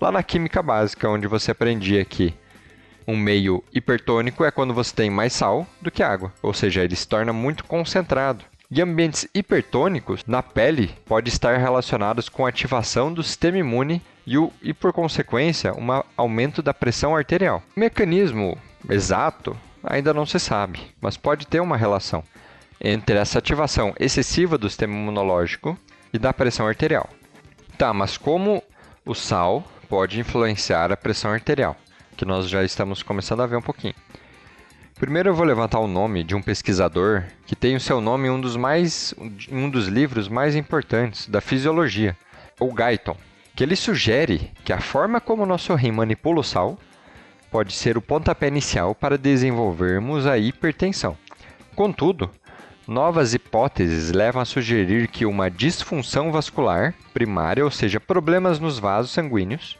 lá 0.00 0.10
na 0.10 0.22
química 0.22 0.62
básica, 0.62 1.08
onde 1.08 1.26
você 1.26 1.50
aprendia 1.50 2.04
que 2.04 2.34
um 3.06 3.16
meio 3.16 3.62
hipertônico 3.72 4.44
é 4.44 4.50
quando 4.50 4.74
você 4.74 4.94
tem 4.94 5.10
mais 5.10 5.32
sal 5.32 5.66
do 5.80 5.90
que 5.90 6.02
água, 6.02 6.32
ou 6.42 6.52
seja, 6.52 6.82
ele 6.82 6.96
se 6.96 7.06
torna 7.06 7.32
muito 7.32 7.64
concentrado. 7.64 8.44
E 8.68 8.82
ambientes 8.82 9.28
hipertônicos 9.32 10.24
na 10.26 10.42
pele 10.42 10.92
podem 11.06 11.32
estar 11.32 11.56
relacionados 11.56 12.28
com 12.28 12.44
ativação 12.44 13.12
do 13.12 13.22
sistema 13.22 13.58
imune 13.58 14.02
e, 14.26 14.36
o, 14.36 14.52
e 14.60 14.74
por 14.74 14.92
consequência, 14.92 15.72
um 15.72 16.02
aumento 16.16 16.60
da 16.60 16.74
pressão 16.74 17.14
arterial. 17.14 17.62
O 17.76 17.80
mecanismo 17.80 18.58
exato 18.90 19.56
ainda 19.84 20.12
não 20.12 20.26
se 20.26 20.40
sabe, 20.40 20.80
mas 21.00 21.16
pode 21.16 21.46
ter 21.46 21.60
uma 21.60 21.76
relação 21.76 22.24
entre 22.80 23.16
essa 23.16 23.38
ativação 23.38 23.94
excessiva 24.00 24.58
do 24.58 24.68
sistema 24.68 24.94
imunológico 24.94 25.78
e 26.12 26.18
da 26.18 26.32
pressão 26.32 26.66
arterial. 26.66 27.08
Tá, 27.78 27.94
mas 27.94 28.16
como 28.16 28.62
o 29.04 29.14
sal 29.14 29.64
pode 29.88 30.18
influenciar 30.18 30.90
a 30.90 30.96
pressão 30.96 31.30
arterial? 31.30 31.76
Que 32.16 32.24
nós 32.24 32.48
já 32.48 32.64
estamos 32.64 33.02
começando 33.02 33.42
a 33.42 33.46
ver 33.46 33.56
um 33.56 33.62
pouquinho. 33.62 33.94
Primeiro 34.98 35.28
eu 35.28 35.34
vou 35.34 35.44
levantar 35.44 35.78
o 35.78 35.86
nome 35.86 36.24
de 36.24 36.34
um 36.34 36.40
pesquisador 36.40 37.24
que 37.46 37.54
tem 37.54 37.76
o 37.76 37.80
seu 37.80 38.00
nome 38.00 38.28
em 38.28 38.30
um 38.30 38.40
dos, 38.40 38.56
mais, 38.56 39.14
um 39.50 39.68
dos 39.68 39.88
livros 39.88 40.26
mais 40.28 40.56
importantes 40.56 41.28
da 41.28 41.42
fisiologia, 41.42 42.16
o 42.58 42.72
Guyton, 42.72 43.16
que 43.54 43.62
ele 43.62 43.76
sugere 43.76 44.50
que 44.64 44.72
a 44.72 44.80
forma 44.80 45.20
como 45.20 45.42
o 45.42 45.46
nosso 45.46 45.74
rim 45.74 45.92
manipula 45.92 46.40
o 46.40 46.44
sal 46.44 46.78
pode 47.50 47.74
ser 47.74 47.98
o 47.98 48.02
pontapé 48.02 48.48
inicial 48.48 48.94
para 48.94 49.18
desenvolvermos 49.18 50.26
a 50.26 50.38
hipertensão. 50.38 51.16
Contudo, 51.74 52.30
Novas 52.86 53.34
hipóteses 53.34 54.12
levam 54.12 54.40
a 54.40 54.44
sugerir 54.44 55.08
que 55.08 55.26
uma 55.26 55.50
disfunção 55.50 56.30
vascular 56.30 56.94
primária, 57.12 57.64
ou 57.64 57.70
seja, 57.70 57.98
problemas 57.98 58.60
nos 58.60 58.78
vasos 58.78 59.10
sanguíneos, 59.10 59.76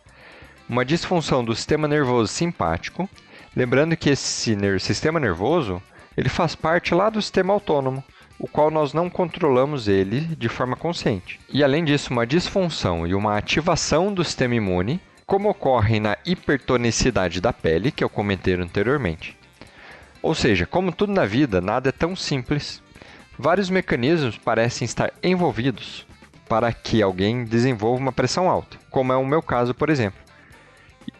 uma 0.68 0.84
disfunção 0.84 1.44
do 1.44 1.54
sistema 1.54 1.86
nervoso 1.86 2.32
simpático, 2.32 3.08
lembrando 3.54 3.96
que 3.96 4.10
esse 4.10 4.56
sistema 4.80 5.20
nervoso 5.20 5.82
ele 6.16 6.28
faz 6.28 6.54
parte 6.54 6.94
lá 6.94 7.10
do 7.10 7.20
sistema 7.20 7.52
autônomo, 7.52 8.02
o 8.38 8.46
qual 8.46 8.70
nós 8.70 8.92
não 8.92 9.08
controlamos 9.08 9.88
ele 9.88 10.20
de 10.20 10.48
forma 10.48 10.76
consciente. 10.76 11.40
E 11.52 11.62
além 11.62 11.84
disso, 11.84 12.12
uma 12.12 12.26
disfunção 12.26 13.06
e 13.06 13.14
uma 13.14 13.36
ativação 13.36 14.12
do 14.12 14.24
sistema 14.24 14.54
imune, 14.54 15.00
como 15.26 15.48
ocorre 15.48 16.00
na 16.00 16.16
hipertonicidade 16.24 17.40
da 17.40 17.52
pele, 17.52 17.90
que 17.90 18.04
eu 18.04 18.08
comentei 18.08 18.54
anteriormente. 18.54 19.36
Ou 20.22 20.34
seja, 20.34 20.66
como 20.66 20.92
tudo 20.92 21.12
na 21.12 21.24
vida, 21.24 21.60
nada 21.60 21.88
é 21.88 21.92
tão 21.92 22.14
simples 22.16 22.82
Vários 23.38 23.68
mecanismos 23.68 24.38
parecem 24.38 24.86
estar 24.86 25.12
envolvidos 25.22 26.06
para 26.48 26.72
que 26.72 27.02
alguém 27.02 27.44
desenvolva 27.44 28.00
uma 28.00 28.12
pressão 28.12 28.48
alta, 28.48 28.78
como 28.90 29.12
é 29.12 29.16
o 29.16 29.26
meu 29.26 29.42
caso, 29.42 29.74
por 29.74 29.90
exemplo. 29.90 30.18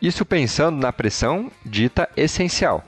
Isso 0.00 0.25
pensando 0.25 0.78
na 0.78 0.93
pressão 0.93 1.50
dita 1.64 2.09
essencial, 2.16 2.85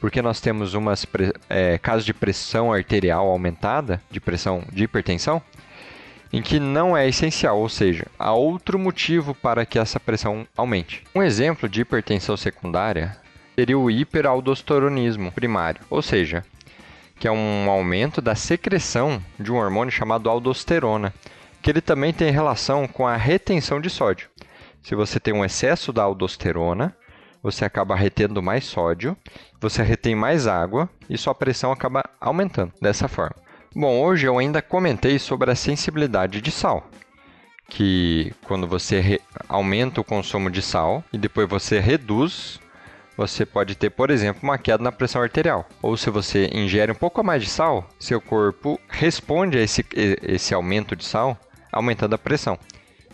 porque 0.00 0.22
nós 0.22 0.40
temos 0.40 0.74
umas 0.74 1.06
é, 1.48 1.78
casos 1.78 2.04
de 2.04 2.14
pressão 2.14 2.72
arterial 2.72 3.28
aumentada, 3.28 4.00
de 4.10 4.20
pressão 4.20 4.62
de 4.72 4.84
hipertensão, 4.84 5.42
em 6.32 6.42
que 6.42 6.58
não 6.58 6.96
é 6.96 7.08
essencial, 7.08 7.58
ou 7.58 7.68
seja, 7.68 8.06
há 8.18 8.32
outro 8.32 8.78
motivo 8.78 9.34
para 9.34 9.64
que 9.64 9.78
essa 9.78 9.98
pressão 9.98 10.46
aumente. 10.56 11.02
Um 11.14 11.22
exemplo 11.22 11.68
de 11.68 11.80
hipertensão 11.80 12.36
secundária 12.36 13.16
seria 13.54 13.78
o 13.78 13.90
hiperaldosteronismo 13.90 15.32
primário, 15.32 15.80
ou 15.88 16.02
seja, 16.02 16.44
que 17.18 17.26
é 17.26 17.32
um 17.32 17.70
aumento 17.70 18.20
da 18.20 18.34
secreção 18.34 19.22
de 19.38 19.50
um 19.50 19.56
hormônio 19.56 19.90
chamado 19.90 20.28
aldosterona, 20.28 21.14
que 21.62 21.70
ele 21.70 21.80
também 21.80 22.12
tem 22.12 22.30
relação 22.30 22.86
com 22.86 23.06
a 23.06 23.16
retenção 23.16 23.80
de 23.80 23.88
sódio. 23.88 24.28
Se 24.86 24.94
você 24.94 25.18
tem 25.18 25.34
um 25.34 25.44
excesso 25.44 25.92
da 25.92 26.04
aldosterona, 26.04 26.96
você 27.42 27.64
acaba 27.64 27.96
retendo 27.96 28.40
mais 28.40 28.64
sódio, 28.64 29.16
você 29.60 29.82
retém 29.82 30.14
mais 30.14 30.46
água 30.46 30.88
e 31.10 31.18
sua 31.18 31.34
pressão 31.34 31.72
acaba 31.72 32.04
aumentando 32.20 32.72
dessa 32.80 33.08
forma. 33.08 33.34
Bom, 33.74 34.00
hoje 34.00 34.28
eu 34.28 34.38
ainda 34.38 34.62
comentei 34.62 35.18
sobre 35.18 35.50
a 35.50 35.56
sensibilidade 35.56 36.40
de 36.40 36.52
sal, 36.52 36.88
que 37.68 38.32
quando 38.44 38.68
você 38.68 39.20
aumenta 39.48 40.00
o 40.00 40.04
consumo 40.04 40.48
de 40.48 40.62
sal 40.62 41.02
e 41.12 41.18
depois 41.18 41.48
você 41.48 41.80
reduz 41.80 42.60
você 43.16 43.44
pode 43.44 43.74
ter, 43.74 43.90
por 43.90 44.08
exemplo, 44.08 44.42
uma 44.44 44.56
queda 44.56 44.84
na 44.84 44.92
pressão 44.92 45.20
arterial. 45.20 45.66
Ou 45.82 45.96
se 45.96 46.10
você 46.10 46.48
ingere 46.52 46.92
um 46.92 46.94
pouco 46.94 47.24
mais 47.24 47.42
de 47.42 47.48
sal, 47.48 47.88
seu 47.98 48.20
corpo 48.20 48.78
responde 48.88 49.58
a 49.58 49.62
esse, 49.62 49.84
esse 50.22 50.54
aumento 50.54 50.94
de 50.94 51.04
sal, 51.04 51.36
aumentando 51.72 52.14
a 52.14 52.18
pressão. 52.18 52.56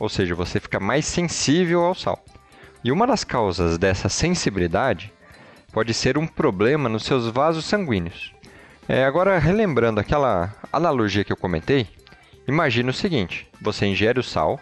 Ou 0.03 0.09
seja, 0.09 0.35
você 0.35 0.59
fica 0.59 0.81
mais 0.81 1.07
sensível 1.07 1.85
ao 1.85 1.95
sal. 1.95 2.25
E 2.83 2.91
uma 2.91 3.07
das 3.07 3.23
causas 3.23 3.79
dessa 3.79 4.09
sensibilidade 4.09 5.13
pode 5.73 5.95
ser 5.95 6.19
um 6.19 6.27
problema 6.27 6.89
nos 6.89 7.05
seus 7.05 7.29
vasos 7.29 7.65
sanguíneos. 7.65 8.35
É, 8.89 9.05
agora, 9.05 9.39
relembrando 9.39 10.01
aquela 10.01 10.53
analogia 10.73 11.23
que 11.23 11.33
eu 11.33 11.37
comentei, 11.37 11.87
imagine 12.49 12.91
o 12.91 12.93
seguinte: 12.93 13.49
você 13.61 13.87
ingere 13.87 14.19
o 14.19 14.25
sal, 14.25 14.59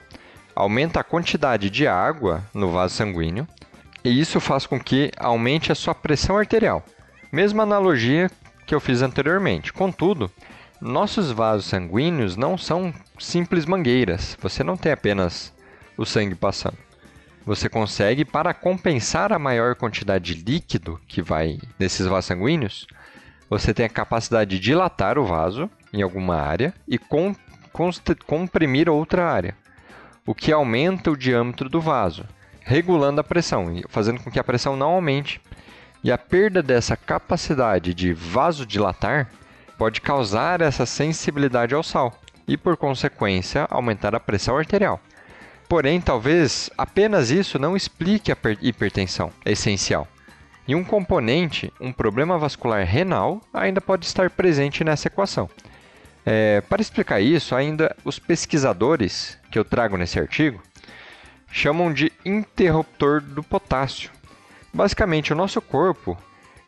aumenta 0.54 1.00
a 1.00 1.04
quantidade 1.04 1.70
de 1.70 1.86
água 1.86 2.44
no 2.52 2.70
vaso 2.70 2.96
sanguíneo 2.96 3.48
e 4.04 4.20
isso 4.20 4.40
faz 4.40 4.66
com 4.66 4.78
que 4.78 5.10
aumente 5.16 5.72
a 5.72 5.74
sua 5.74 5.94
pressão 5.94 6.36
arterial. 6.36 6.84
Mesma 7.32 7.62
analogia 7.62 8.30
que 8.66 8.74
eu 8.74 8.80
fiz 8.80 9.00
anteriormente. 9.00 9.72
Contudo, 9.72 10.30
nossos 10.80 11.30
vasos 11.30 11.66
sanguíneos 11.66 12.36
não 12.36 12.56
são 12.56 12.92
simples 13.18 13.66
mangueiras. 13.66 14.36
Você 14.40 14.64
não 14.64 14.76
tem 14.76 14.92
apenas 14.92 15.52
o 15.96 16.04
sangue 16.04 16.34
passando. 16.34 16.78
Você 17.44 17.68
consegue, 17.68 18.24
para 18.24 18.54
compensar 18.54 19.32
a 19.32 19.38
maior 19.38 19.74
quantidade 19.74 20.34
de 20.34 20.44
líquido 20.44 21.00
que 21.08 21.22
vai 21.22 21.58
nesses 21.78 22.06
vasos 22.06 22.26
sanguíneos, 22.26 22.86
você 23.48 23.74
tem 23.74 23.86
a 23.86 23.90
capacidade 23.90 24.50
de 24.50 24.60
dilatar 24.60 25.18
o 25.18 25.24
vaso 25.24 25.68
em 25.92 26.02
alguma 26.02 26.36
área 26.36 26.72
e 26.86 26.98
com, 26.98 27.34
comprimir 28.26 28.88
outra 28.88 29.28
área, 29.28 29.56
o 30.26 30.34
que 30.34 30.52
aumenta 30.52 31.10
o 31.10 31.16
diâmetro 31.16 31.68
do 31.68 31.80
vaso 31.80 32.24
regulando 32.70 33.20
a 33.20 33.24
pressão, 33.24 33.66
fazendo 33.88 34.20
com 34.20 34.30
que 34.30 34.38
a 34.38 34.44
pressão 34.44 34.76
não 34.76 34.90
aumente. 34.90 35.40
E 36.04 36.12
a 36.12 36.16
perda 36.16 36.62
dessa 36.62 36.96
capacidade 36.96 37.92
de 37.92 38.12
vasodilatar 38.12 39.28
pode 39.80 40.02
causar 40.02 40.60
essa 40.60 40.84
sensibilidade 40.84 41.74
ao 41.74 41.82
sal 41.82 42.12
e, 42.46 42.54
por 42.54 42.76
consequência, 42.76 43.66
aumentar 43.70 44.14
a 44.14 44.20
pressão 44.20 44.58
arterial. 44.58 45.00
Porém, 45.70 46.02
talvez 46.02 46.68
apenas 46.76 47.30
isso 47.30 47.58
não 47.58 47.74
explique 47.74 48.30
a 48.30 48.36
hipertensão 48.60 49.32
essencial. 49.42 50.06
E 50.68 50.74
um 50.74 50.84
componente, 50.84 51.72
um 51.80 51.94
problema 51.94 52.36
vascular 52.36 52.84
renal, 52.84 53.40
ainda 53.54 53.80
pode 53.80 54.04
estar 54.04 54.28
presente 54.28 54.84
nessa 54.84 55.08
equação. 55.08 55.48
É, 56.26 56.60
para 56.60 56.82
explicar 56.82 57.22
isso, 57.22 57.54
ainda 57.54 57.96
os 58.04 58.18
pesquisadores 58.18 59.38
que 59.50 59.58
eu 59.58 59.64
trago 59.64 59.96
nesse 59.96 60.20
artigo 60.20 60.60
chamam 61.50 61.90
de 61.90 62.12
interruptor 62.22 63.22
do 63.22 63.42
potássio. 63.42 64.10
Basicamente, 64.74 65.32
o 65.32 65.36
nosso 65.36 65.62
corpo 65.62 66.18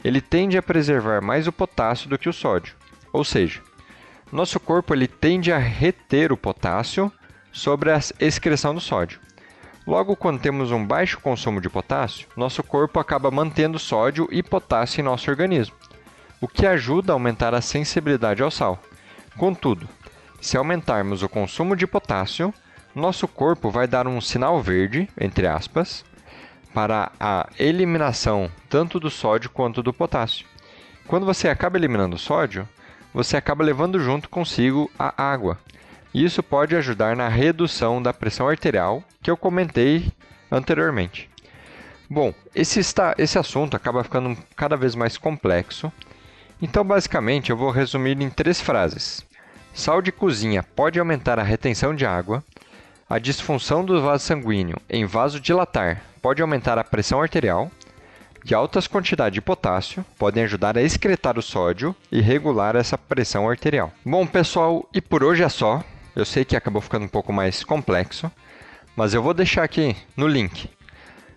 ele 0.02 0.22
tende 0.22 0.56
a 0.56 0.62
preservar 0.62 1.20
mais 1.20 1.46
o 1.46 1.52
potássio 1.52 2.08
do 2.08 2.16
que 2.16 2.30
o 2.30 2.32
sódio. 2.32 2.80
Ou 3.12 3.24
seja, 3.24 3.60
nosso 4.30 4.58
corpo 4.58 4.94
ele 4.94 5.06
tende 5.06 5.52
a 5.52 5.58
reter 5.58 6.32
o 6.32 6.36
potássio 6.36 7.12
sobre 7.52 7.90
a 7.90 8.00
excreção 8.18 8.74
do 8.74 8.80
sódio. 8.80 9.20
Logo, 9.86 10.16
quando 10.16 10.40
temos 10.40 10.70
um 10.70 10.86
baixo 10.86 11.20
consumo 11.20 11.60
de 11.60 11.68
potássio, 11.68 12.28
nosso 12.36 12.62
corpo 12.62 13.00
acaba 13.00 13.30
mantendo 13.30 13.78
sódio 13.78 14.28
e 14.30 14.42
potássio 14.42 15.00
em 15.00 15.04
nosso 15.04 15.28
organismo, 15.28 15.74
o 16.40 16.46
que 16.46 16.64
ajuda 16.66 17.12
a 17.12 17.14
aumentar 17.14 17.52
a 17.52 17.60
sensibilidade 17.60 18.42
ao 18.42 18.50
sal. 18.50 18.80
Contudo, 19.36 19.88
se 20.40 20.56
aumentarmos 20.56 21.22
o 21.22 21.28
consumo 21.28 21.74
de 21.76 21.86
potássio, 21.86 22.54
nosso 22.94 23.26
corpo 23.26 23.70
vai 23.70 23.86
dar 23.86 24.06
um 24.06 24.20
sinal 24.20 24.62
verde, 24.62 25.08
entre 25.20 25.46
aspas, 25.46 26.04
para 26.72 27.10
a 27.18 27.48
eliminação 27.58 28.50
tanto 28.68 29.00
do 29.00 29.10
sódio 29.10 29.50
quanto 29.50 29.82
do 29.82 29.92
potássio. 29.92 30.46
Quando 31.06 31.26
você 31.26 31.48
acaba 31.48 31.76
eliminando 31.76 32.16
o 32.16 32.18
sódio, 32.18 32.68
você 33.12 33.36
acaba 33.36 33.64
levando 33.64 34.00
junto 34.00 34.28
consigo 34.28 34.90
a 34.98 35.14
água. 35.22 35.58
Isso 36.14 36.42
pode 36.42 36.76
ajudar 36.76 37.16
na 37.16 37.28
redução 37.28 38.02
da 38.02 38.12
pressão 38.12 38.48
arterial, 38.48 39.02
que 39.22 39.30
eu 39.30 39.36
comentei 39.36 40.12
anteriormente. 40.50 41.28
Bom, 42.08 42.34
esse, 42.54 42.80
está, 42.80 43.14
esse 43.16 43.38
assunto 43.38 43.74
acaba 43.74 44.04
ficando 44.04 44.36
cada 44.54 44.76
vez 44.76 44.94
mais 44.94 45.16
complexo, 45.16 45.90
então 46.60 46.84
basicamente 46.84 47.50
eu 47.50 47.56
vou 47.56 47.70
resumir 47.70 48.20
em 48.20 48.28
três 48.28 48.60
frases. 48.60 49.24
Sal 49.72 50.02
de 50.02 50.12
cozinha 50.12 50.62
pode 50.62 50.98
aumentar 50.98 51.38
a 51.38 51.42
retenção 51.42 51.94
de 51.94 52.04
água, 52.04 52.44
a 53.08 53.18
disfunção 53.18 53.84
do 53.84 54.02
vaso 54.02 54.24
sanguíneo 54.24 54.76
em 54.88 55.06
vasodilatar 55.06 56.02
pode 56.20 56.40
aumentar 56.40 56.78
a 56.78 56.84
pressão 56.84 57.20
arterial 57.20 57.70
e 58.44 58.54
altas 58.54 58.86
quantidades 58.86 59.34
de 59.34 59.40
potássio 59.40 60.04
podem 60.18 60.44
ajudar 60.44 60.76
a 60.76 60.82
excretar 60.82 61.38
o 61.38 61.42
sódio 61.42 61.94
e 62.10 62.20
regular 62.20 62.76
essa 62.76 62.98
pressão 62.98 63.48
arterial. 63.48 63.92
Bom, 64.04 64.26
pessoal, 64.26 64.88
e 64.92 65.00
por 65.00 65.22
hoje 65.22 65.42
é 65.42 65.48
só. 65.48 65.82
Eu 66.14 66.24
sei 66.24 66.44
que 66.44 66.56
acabou 66.56 66.82
ficando 66.82 67.04
um 67.04 67.08
pouco 67.08 67.32
mais 67.32 67.64
complexo, 67.64 68.30
mas 68.94 69.14
eu 69.14 69.22
vou 69.22 69.32
deixar 69.32 69.62
aqui 69.62 69.96
no 70.16 70.26
link 70.26 70.68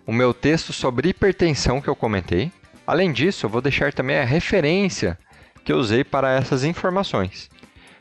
o 0.06 0.12
meu 0.12 0.32
texto 0.32 0.72
sobre 0.72 1.08
hipertensão 1.08 1.80
que 1.80 1.88
eu 1.88 1.96
comentei. 1.96 2.52
Além 2.86 3.10
disso, 3.10 3.46
eu 3.46 3.50
vou 3.50 3.60
deixar 3.60 3.92
também 3.92 4.18
a 4.18 4.24
referência 4.24 5.18
que 5.64 5.72
eu 5.72 5.78
usei 5.78 6.04
para 6.04 6.30
essas 6.32 6.62
informações. 6.62 7.50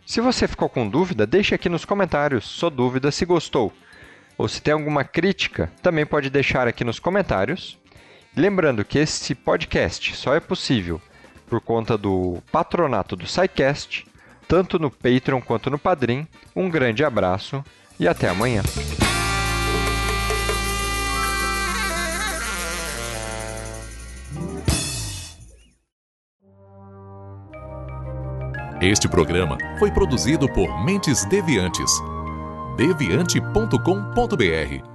Se 0.05 0.21
você 0.21 0.47
ficou 0.47 0.69
com 0.69 0.88
dúvida, 0.88 1.25
deixe 1.25 1.55
aqui 1.55 1.67
nos 1.67 1.83
comentários 1.83 2.45
sua 2.45 2.69
dúvida 2.69 3.12
se 3.12 3.25
gostou. 3.25 3.74
Ou 4.38 4.47
se 4.47 4.62
tem 4.62 4.74
alguma 4.74 5.03
crítica, 5.03 5.71
também 5.81 6.05
pode 6.05 6.29
deixar 6.29 6.67
aqui 6.67 6.83
nos 6.83 7.00
comentários. 7.00 7.79
Lembrando 8.36 8.84
que 8.84 9.00
este 9.00 9.34
podcast 9.34 10.15
só 10.15 10.36
é 10.36 10.39
possível 10.39 11.02
por 11.48 11.62
conta 11.62 11.98
do 11.98 12.39
patronato 12.52 13.15
do 13.15 13.26
SciCast, 13.26 14.06
tanto 14.48 14.78
no 14.78 14.91
Patreon 14.91 15.41
quanto 15.41 15.69
no 15.69 15.80
Padrim. 15.80 16.28
Um 16.56 16.69
grande 16.69 17.04
abraço 17.04 17.63
e 18.00 18.08
até 18.08 18.28
amanhã. 18.28 18.62
Este 28.82 29.08
programa 29.08 29.58
foi 29.80 29.91
produzido 29.91 30.52
por 30.52 30.84
Mentes 30.84 31.24
Deviantes. 31.26 31.89
deviante.com.br. 32.78 34.94